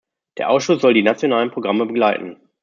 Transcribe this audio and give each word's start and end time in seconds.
Der 0.39 0.49
Ausschuss 0.49 0.81
soll 0.81 0.95
die 0.95 1.03
nationalen 1.03 1.51
Programme 1.51 1.85
begleiten. 1.85 2.37